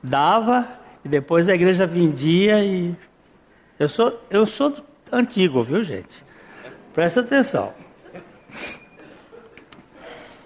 [0.00, 0.68] dava
[1.04, 2.94] e depois a igreja vendia e
[3.76, 4.72] eu sou eu sou
[5.10, 6.22] antigo, viu, gente?
[6.92, 7.74] Presta atenção.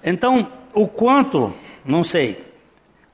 [0.03, 1.53] Então, o quanto,
[1.85, 2.43] não sei,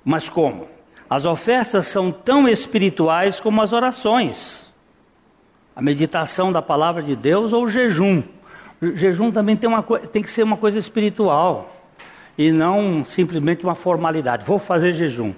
[0.05, 0.69] mas como?
[1.11, 4.64] As ofertas são tão espirituais como as orações.
[5.75, 8.23] A meditação da palavra de Deus ou o jejum.
[8.81, 11.75] O jejum também tem, uma, tem que ser uma coisa espiritual
[12.37, 14.45] e não simplesmente uma formalidade.
[14.45, 15.35] Vou fazer jejum.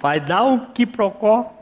[0.00, 1.54] Vai dar um quiprocó.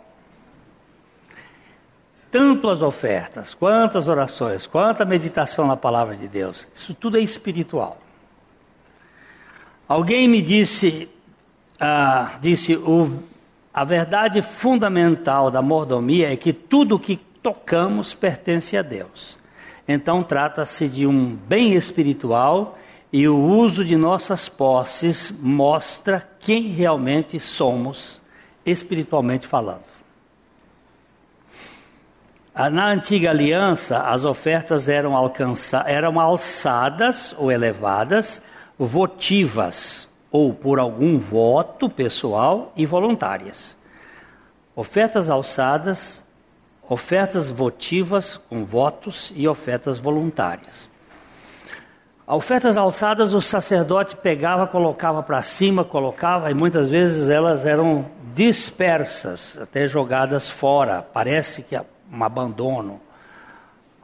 [2.31, 7.17] Tanto as ofertas, quanto as orações, quanto a meditação na palavra de Deus, isso tudo
[7.17, 7.99] é espiritual.
[9.89, 11.09] Alguém me disse,
[11.81, 13.23] ah, disse o,
[13.73, 19.39] a verdade fundamental da mordomia é que tudo que tocamos pertence a Deus.
[19.87, 22.77] Então trata-se de um bem espiritual
[23.13, 28.21] e o uso de nossas posses mostra quem realmente somos,
[28.65, 29.85] espiritualmente falando.
[32.53, 38.43] Ah, na antiga aliança, as ofertas eram, alcança, eram alçadas ou elevadas,
[38.77, 43.77] votivas, ou por algum voto pessoal e voluntárias.
[44.75, 46.26] Ofertas alçadas,
[46.89, 50.89] ofertas votivas com votos e ofertas voluntárias.
[52.27, 59.57] Ofertas alçadas o sacerdote pegava, colocava para cima, colocava, e muitas vezes elas eram dispersas,
[59.63, 61.03] até jogadas fora.
[61.03, 63.01] Parece que é um abandono,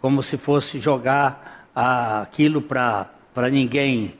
[0.01, 3.09] como se fosse jogar ah, aquilo para
[3.51, 4.14] ninguém.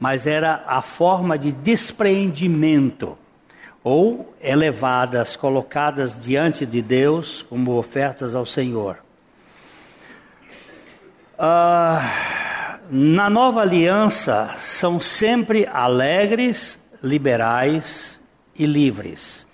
[0.00, 3.16] Mas era a forma de despreendimento,
[3.82, 8.98] ou elevadas, colocadas diante de Deus como ofertas ao Senhor.
[11.38, 12.40] Ah
[12.94, 18.20] na nova aliança são sempre alegres, liberais
[18.54, 19.46] e livres.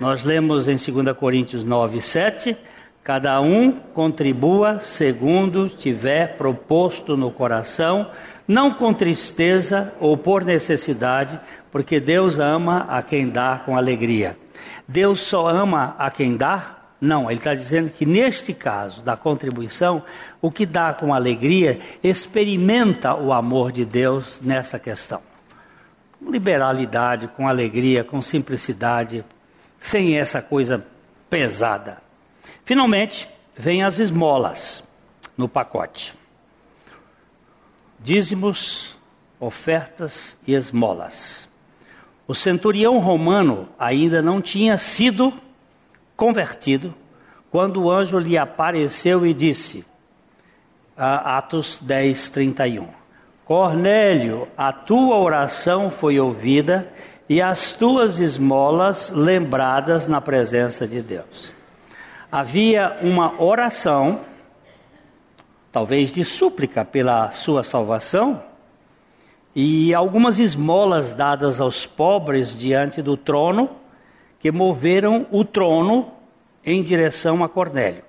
[0.00, 2.56] Nós lemos em 2 Coríntios 9, 7,
[3.04, 8.10] cada um contribua segundo tiver proposto no coração,
[8.48, 11.38] não com tristeza ou por necessidade,
[11.70, 14.36] porque Deus ama a quem dá com alegria.
[14.86, 20.04] Deus só ama a quem dá não, ele está dizendo que neste caso da contribuição,
[20.40, 25.22] o que dá com alegria experimenta o amor de Deus nessa questão.
[26.18, 29.24] Com liberalidade, com alegria, com simplicidade,
[29.78, 30.84] sem essa coisa
[31.30, 32.02] pesada.
[32.66, 34.84] Finalmente, vem as esmolas
[35.38, 36.14] no pacote:
[37.98, 38.98] dízimos,
[39.38, 41.49] ofertas e esmolas.
[42.30, 45.32] O centurião romano ainda não tinha sido
[46.14, 46.94] convertido,
[47.50, 49.84] quando o anjo lhe apareceu e disse,
[50.96, 52.86] Atos 10, 31,
[53.44, 56.92] Cornélio, a tua oração foi ouvida
[57.28, 61.52] e as tuas esmolas lembradas na presença de Deus.
[62.30, 64.20] Havia uma oração,
[65.72, 68.40] talvez de súplica pela sua salvação,
[69.54, 73.70] e algumas esmolas dadas aos pobres diante do trono
[74.38, 76.12] que moveram o trono
[76.64, 78.04] em direção a Cornélio.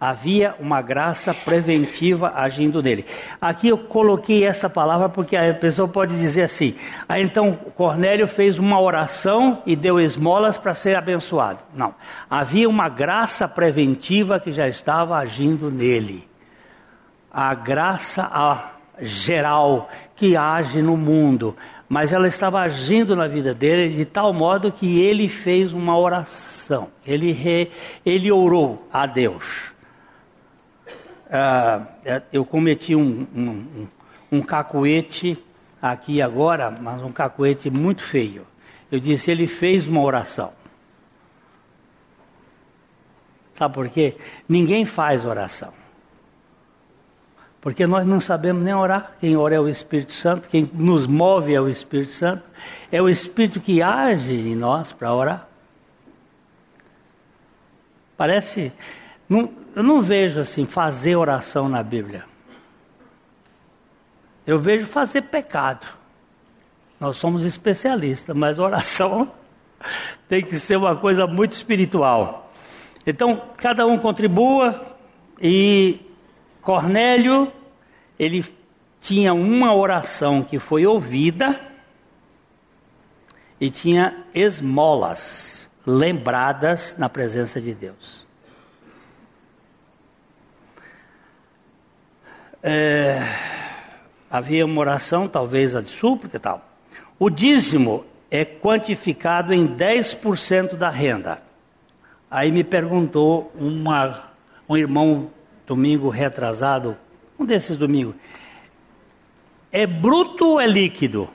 [0.00, 3.06] Havia uma graça preventiva agindo nele.
[3.40, 6.74] Aqui eu coloquei essa palavra porque a pessoa pode dizer assim:
[7.08, 11.62] ah, então Cornélio fez uma oração e deu esmolas para ser abençoado.
[11.72, 11.94] Não.
[12.28, 16.28] Havia uma graça preventiva que já estava agindo nele.
[17.32, 18.28] A graça
[19.00, 21.56] geral que age no mundo,
[21.88, 26.88] mas ela estava agindo na vida dele de tal modo que ele fez uma oração.
[27.06, 27.70] Ele, re,
[28.04, 29.74] ele orou a Deus
[31.36, 31.86] ah,
[32.32, 33.88] eu cometi um, um,
[34.30, 35.36] um cacuete
[35.82, 38.46] aqui agora, mas um cacuete muito feio.
[38.90, 40.52] Eu disse, ele fez uma oração.
[43.52, 44.16] Sabe por quê?
[44.48, 45.72] Ninguém faz oração.
[47.64, 49.12] Porque nós não sabemos nem orar.
[49.18, 52.42] Quem ora é o Espírito Santo, quem nos move é o Espírito Santo.
[52.92, 55.48] É o Espírito que age em nós para orar.
[58.18, 58.70] Parece.
[59.26, 62.26] Não, eu não vejo assim fazer oração na Bíblia.
[64.46, 65.86] Eu vejo fazer pecado.
[67.00, 69.32] Nós somos especialistas, mas oração
[70.28, 72.52] tem que ser uma coisa muito espiritual.
[73.06, 74.84] Então, cada um contribua
[75.40, 76.04] e
[76.64, 77.52] Cornélio,
[78.18, 78.42] ele
[78.98, 81.60] tinha uma oração que foi ouvida
[83.60, 88.26] e tinha esmolas lembradas na presença de Deus.
[92.62, 93.20] É,
[94.30, 96.66] havia uma oração, talvez a de súplica e tal.
[97.18, 101.42] O dízimo é quantificado em 10% da renda.
[102.30, 104.30] Aí me perguntou uma,
[104.66, 105.30] um irmão
[105.66, 106.96] domingo retrasado,
[107.38, 108.14] um desses domingos,
[109.72, 111.28] é bruto ou é líquido?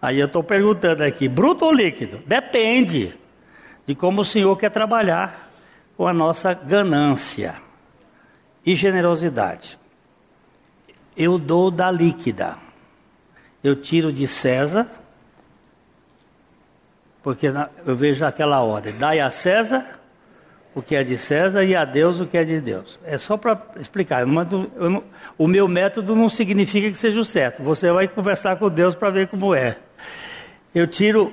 [0.00, 2.18] Aí eu estou perguntando aqui, bruto ou líquido?
[2.26, 3.16] Depende
[3.86, 5.50] de como o senhor quer trabalhar
[5.96, 7.56] com a nossa ganância
[8.64, 9.78] e generosidade.
[11.16, 12.56] Eu dou da líquida.
[13.62, 14.88] Eu tiro de César,
[17.22, 17.46] porque
[17.86, 20.01] eu vejo aquela ordem: dai a César
[20.74, 22.98] o que é de César e a Deus o que é de Deus.
[23.04, 24.26] É só para explicar.
[24.26, 25.04] Não, não,
[25.36, 27.62] o meu método não significa que seja o certo.
[27.62, 29.76] Você vai conversar com Deus para ver como é.
[30.74, 31.32] Eu tiro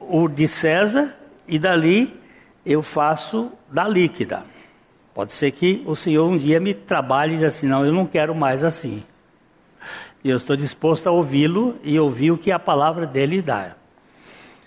[0.00, 1.14] o de César
[1.46, 2.20] e dali
[2.64, 4.44] eu faço da líquida.
[5.14, 8.06] Pode ser que o Senhor um dia me trabalhe e diga assim: não, eu não
[8.06, 9.04] quero mais assim.
[10.24, 13.76] E eu estou disposto a ouvi-lo e ouvir o que a palavra dele dá.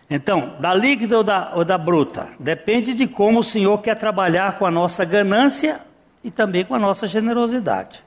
[0.10, 2.30] Então, da líquida ou da, ou da bruta?
[2.40, 5.82] Depende de como o Senhor quer trabalhar com a nossa ganância
[6.24, 8.04] e também com a nossa generosidade.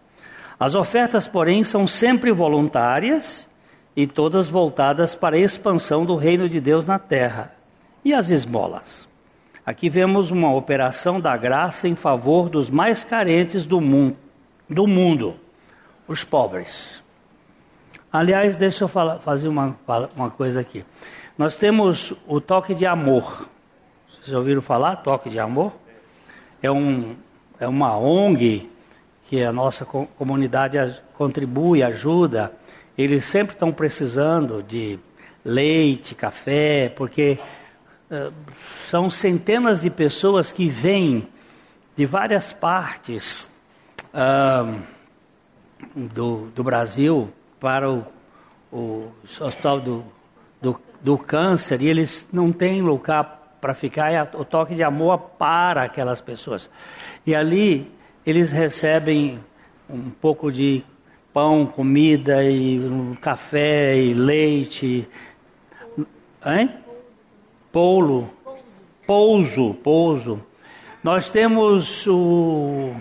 [0.60, 3.46] As ofertas, porém, são sempre voluntárias
[3.96, 7.52] e todas voltadas para a expansão do reino de Deus na terra.
[8.04, 9.08] E as esmolas?
[9.66, 14.16] Aqui vemos uma operação da graça em favor dos mais carentes do mundo,
[14.68, 15.36] do mundo
[16.08, 17.02] os pobres.
[18.10, 19.76] Aliás, deixa eu falar, fazer uma,
[20.16, 20.84] uma coisa aqui.
[21.38, 23.48] Nós temos o toque de amor.
[24.10, 24.96] Vocês já ouviram falar?
[24.96, 25.72] Toque de amor?
[26.60, 27.14] É, um,
[27.60, 28.68] é uma ONG
[29.28, 32.52] que a nossa comunidade contribui, ajuda.
[32.96, 34.98] Eles sempre estão precisando de
[35.44, 37.38] leite, café, porque
[38.10, 38.32] eh,
[38.88, 41.28] são centenas de pessoas que vêm
[41.96, 43.48] de várias partes
[45.94, 48.04] do, do, Brasil para o,
[48.72, 50.04] o hospital do,
[50.60, 55.18] do, do, câncer e eles não têm lugar para ficar, e o toque de amor
[55.38, 56.70] para aquelas pessoas.
[57.26, 57.90] E ali
[58.24, 59.40] eles recebem
[59.88, 60.84] um pouco de
[61.32, 65.08] pão, comida e um café e leite.
[66.44, 66.74] Hein?
[67.72, 68.30] Polo,
[69.06, 70.42] pouso, pouso.
[71.02, 72.94] Nós temos o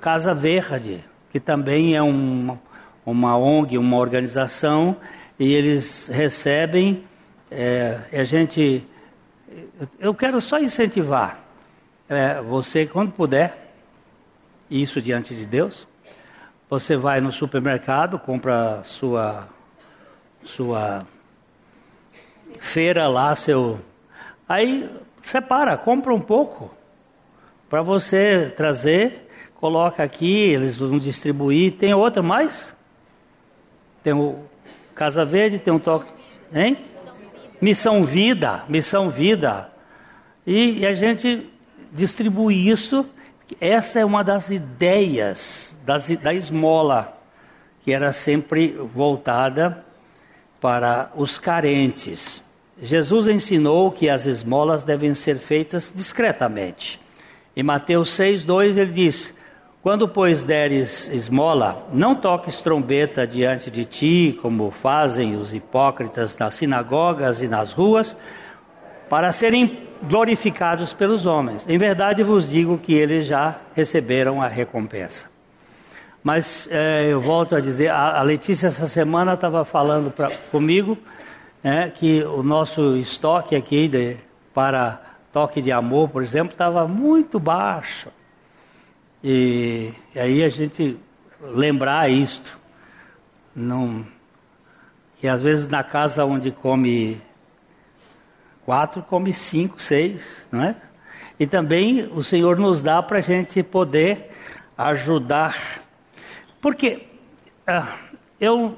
[0.00, 1.02] Casa Verde,
[1.32, 2.56] que também é um,
[3.04, 4.96] uma ONG, uma organização,
[5.38, 7.04] e eles recebem,
[7.50, 8.86] é, a gente,
[9.98, 11.44] eu quero só incentivar
[12.08, 13.72] é, você, quando puder,
[14.70, 15.86] isso diante de Deus,
[16.68, 19.48] você vai no supermercado, compra sua,
[20.42, 21.06] sua
[22.60, 23.78] feira lá, seu.
[24.48, 24.90] Aí
[25.22, 26.70] separa, compra um pouco
[27.70, 31.74] para você trazer, coloca aqui, eles vão distribuir.
[31.74, 32.72] Tem outra mais?
[34.02, 34.44] Tem o
[34.94, 36.12] Casa Verde, tem um toque,
[36.52, 36.78] hein?
[37.60, 39.68] Missão Vida, Missão Vida.
[40.46, 41.50] E, e a gente
[41.92, 43.04] distribui isso.
[43.60, 47.18] Essa é uma das ideias das, da esmola,
[47.82, 49.84] que era sempre voltada
[50.60, 52.42] para os carentes.
[52.80, 57.00] Jesus ensinou que as esmolas devem ser feitas discretamente.
[57.56, 59.34] Em Mateus 6,2 ele diz:
[59.84, 66.54] Quando, pois, deres esmola, não toques trombeta diante de ti, como fazem os hipócritas nas
[66.54, 68.16] sinagogas e nas ruas,
[69.10, 71.66] para serem glorificados pelos homens.
[71.68, 75.26] Em verdade vos digo que eles já receberam a recompensa.
[76.22, 80.96] Mas é, eu volto a dizer, a, a Letícia essa semana estava falando pra, comigo
[81.62, 84.16] é, que o nosso estoque aqui de,
[84.54, 84.98] para
[85.30, 88.08] toque de amor, por exemplo, estava muito baixo.
[89.26, 90.98] E, e, aí a gente
[91.40, 92.58] lembrar isto.
[93.56, 94.06] Não,
[95.16, 97.22] que às vezes na casa onde come
[98.66, 100.20] quatro, come cinco, seis,
[100.52, 100.76] não é?
[101.40, 104.30] E também o Senhor nos dá para a gente poder
[104.76, 105.80] ajudar.
[106.60, 107.06] Porque
[107.66, 107.96] ah,
[108.38, 108.76] eu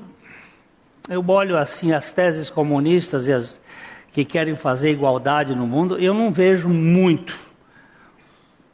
[1.09, 3.61] eu olho assim as teses comunistas e as
[4.13, 7.46] que querem fazer igualdade no mundo, eu não vejo muito.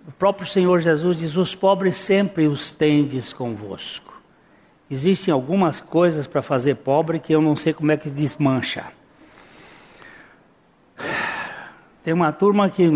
[0.06, 4.20] O próprio Senhor Jesus diz: os pobres sempre os tendes convosco.
[4.90, 8.84] Existem algumas coisas para fazer pobre que eu não sei como é que desmancha.
[12.02, 12.90] Tem uma turma que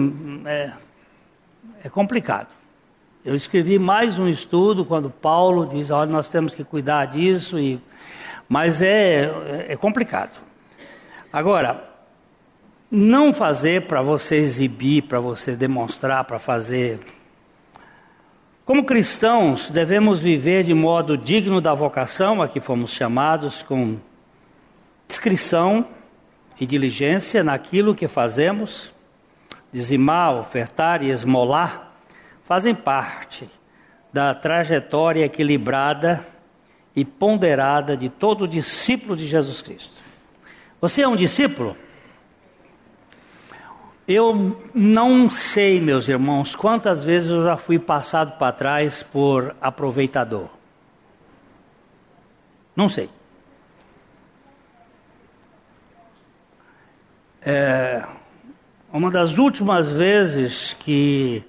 [0.44, 0.72] é,
[1.84, 2.48] é complicado.
[3.24, 7.80] Eu escrevi mais um estudo quando Paulo diz: olha, nós temos que cuidar disso e
[8.48, 10.38] mas é, é complicado.
[11.32, 11.95] Agora,
[12.90, 17.00] não fazer para você exibir, para você demonstrar, para fazer.
[18.64, 23.96] Como cristãos, devemos viver de modo digno da vocação a que fomos chamados, com
[25.06, 25.86] discrição
[26.60, 28.92] e diligência naquilo que fazemos.
[29.72, 31.92] Dizimar, ofertar e esmolar
[32.44, 33.48] fazem parte
[34.12, 36.26] da trajetória equilibrada
[36.94, 40.02] e ponderada de todo discípulo de Jesus Cristo.
[40.80, 41.76] Você é um discípulo?
[44.08, 50.48] Eu não sei, meus irmãos, quantas vezes eu já fui passado para trás por aproveitador.
[52.76, 53.10] Não sei.
[57.42, 58.04] É,
[58.92, 61.44] uma das últimas vezes que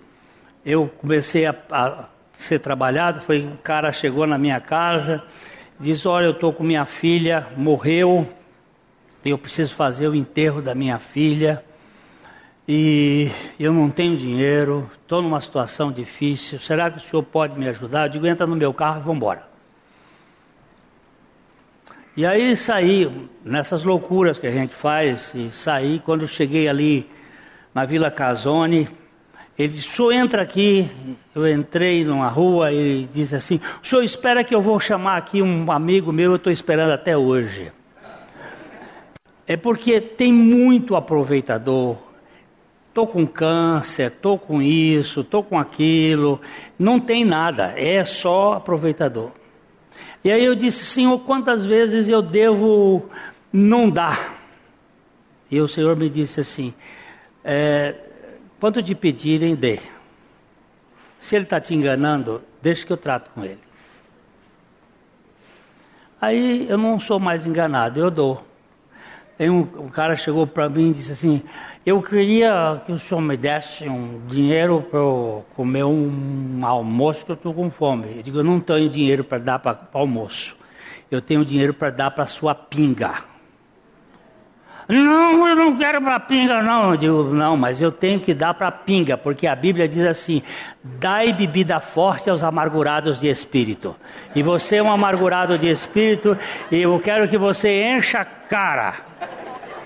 [0.65, 2.05] eu comecei a, a
[2.39, 5.23] ser trabalhado foi um cara chegou na minha casa,
[5.79, 8.27] disse: Olha, eu estou com minha filha, morreu,
[9.23, 11.63] eu preciso fazer o enterro da minha filha
[12.67, 16.59] e eu não tenho dinheiro, estou numa situação difícil.
[16.59, 18.07] Será que o senhor pode me ajudar?
[18.07, 19.47] Eu digo: entra no meu carro e vamos embora.
[22.17, 23.09] E aí saí,
[23.45, 27.07] nessas loucuras que a gente faz, e saí, quando eu cheguei ali
[27.75, 28.89] na Vila Casone,
[29.55, 30.89] ele disse, senhor entra aqui,
[31.35, 35.43] eu entrei numa rua e disse assim, o senhor espera que eu vou chamar aqui
[35.43, 37.71] um amigo meu, eu estou esperando até hoje.
[39.45, 42.06] É porque tem muito aproveitador.
[42.97, 46.41] Estou com câncer, estou com isso, estou com aquilo.
[46.79, 49.29] Não tem nada, é só aproveitador.
[50.23, 53.07] E aí eu disse, Senhor, quantas vezes eu devo
[53.53, 54.41] não dar?
[55.51, 56.73] E o Senhor me disse assim,
[57.43, 57.95] é,
[58.59, 59.77] quando te pedirem, dê.
[61.19, 63.59] Se ele está te enganando, deixa que eu trato com ele.
[66.19, 68.43] Aí eu não sou mais enganado, eu dou.
[69.39, 71.43] Aí um, um cara chegou para mim e disse assim:
[71.87, 77.31] Eu queria que o senhor me desse um dinheiro para eu comer um almoço que
[77.31, 78.17] eu estou com fome.
[78.17, 80.57] Eu digo: Eu não tenho dinheiro para dar para almoço.
[81.09, 83.13] Eu tenho dinheiro para dar para sua pinga.
[84.89, 86.91] Não, eu não quero para pinga, não.
[86.91, 90.43] Eu digo, não, mas eu tenho que dar para pinga, porque a Bíblia diz assim:
[90.83, 93.95] dai bebida forte aos amargurados de espírito.
[94.35, 96.37] E você é um amargurado de espírito,
[96.69, 98.95] e eu quero que você encha a cara.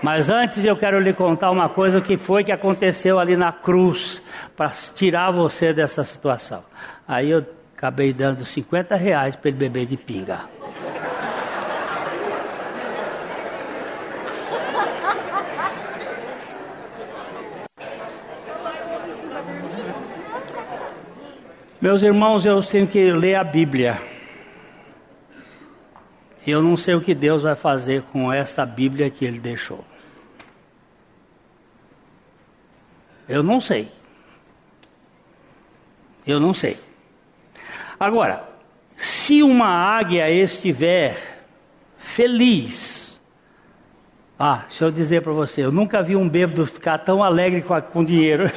[0.02, 4.20] Mas antes eu quero lhe contar uma coisa que foi que aconteceu ali na cruz,
[4.56, 6.64] para tirar você dessa situação.
[7.06, 7.46] Aí eu
[7.76, 10.40] acabei dando 50 reais para ele beber de pinga.
[21.80, 23.98] Meus irmãos, eu tenho que ler a Bíblia.
[26.44, 29.84] Eu não sei o que Deus vai fazer com esta Bíblia que Ele deixou.
[33.32, 33.88] Eu não sei.
[36.26, 36.76] Eu não sei.
[37.98, 38.46] Agora,
[38.94, 41.16] se uma águia estiver
[41.96, 43.18] feliz,
[44.38, 47.72] ah, deixa eu dizer para você, eu nunca vi um bêbado ficar tão alegre com,
[47.72, 48.44] a, com dinheiro.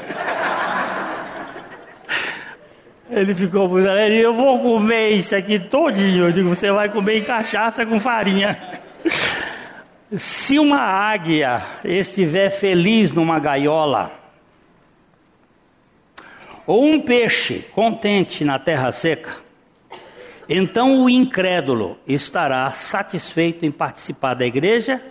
[3.09, 6.25] Ele ficou muito alegre, eu vou comer isso aqui todinho.
[6.25, 8.59] Eu digo, você vai comer em cachaça com farinha.
[10.11, 14.24] Se uma águia estiver feliz numa gaiola,
[16.65, 19.45] ou um peixe contente na terra seca,
[20.47, 25.01] então o incrédulo estará satisfeito em participar da igreja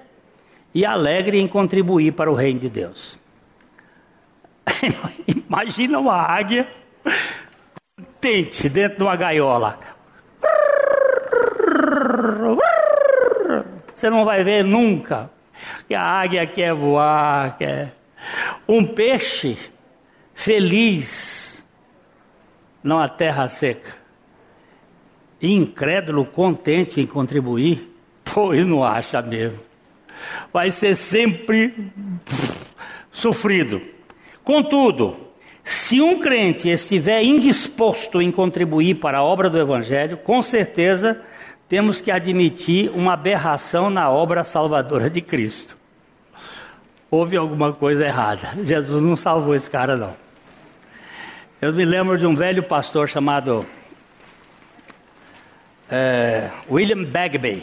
[0.72, 3.18] e alegre em contribuir para o reino de Deus.
[5.26, 6.68] Imagina uma águia
[7.96, 9.78] contente dentro de uma gaiola.
[13.94, 15.30] Você não vai ver nunca
[15.86, 17.94] que a águia quer voar, quer.
[18.68, 19.58] Um peixe
[20.34, 21.43] feliz
[22.84, 23.96] numa terra seca.
[25.40, 27.90] Incrédulo, contente em contribuir,
[28.22, 29.58] pois não acha mesmo.
[30.52, 31.90] Vai ser sempre
[33.10, 33.80] sofrido.
[34.44, 35.16] Contudo,
[35.64, 41.20] se um crente estiver indisposto em contribuir para a obra do Evangelho, com certeza
[41.68, 45.76] temos que admitir uma aberração na obra salvadora de Cristo.
[47.10, 48.52] Houve alguma coisa errada.
[48.62, 50.23] Jesus não salvou esse cara, não.
[51.64, 53.64] Eu me lembro de um velho pastor chamado
[55.90, 57.62] é, William Bagby.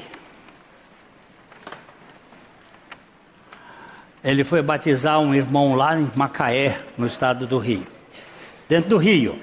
[4.23, 7.85] Ele foi batizar um irmão lá em Macaé, no estado do Rio.
[8.67, 9.37] Dentro do Rio.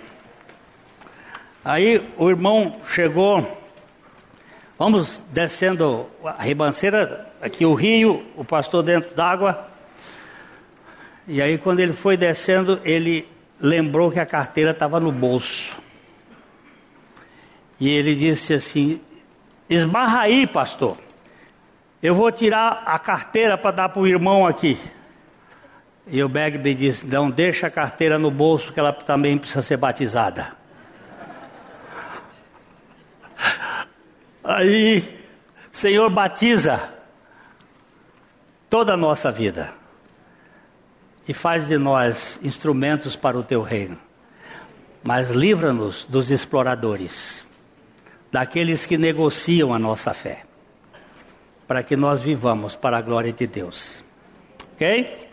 [1.65, 3.47] Aí o irmão chegou,
[4.77, 9.69] vamos descendo a ribanceira, aqui o rio, o pastor dentro d'água.
[11.29, 15.77] E aí quando ele foi descendo, ele lembrou que a carteira estava no bolso.
[17.81, 19.01] E ele disse assim:
[19.69, 20.97] esbarra aí, pastor.
[22.03, 24.79] Eu vou tirar a carteira para dar para o irmão aqui.
[26.07, 29.77] E o Bagby disse: Não, deixa a carteira no bolso, que ela também precisa ser
[29.77, 30.57] batizada.
[34.43, 35.19] Aí,
[35.71, 36.89] Senhor, batiza
[38.71, 39.79] toda a nossa vida
[41.29, 43.99] e faz de nós instrumentos para o teu reino.
[45.05, 47.47] Mas livra-nos dos exploradores,
[48.33, 50.49] daqueles que negociam a nossa fé
[51.68, 54.03] para que nós vivamos para a glória de Deus.
[54.72, 55.29] Ok?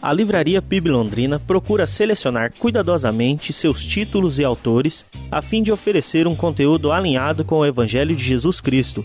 [0.00, 6.28] A Livraria PIB Londrina procura selecionar cuidadosamente seus títulos e autores a fim de oferecer
[6.28, 9.04] um conteúdo alinhado com o Evangelho de Jesus Cristo.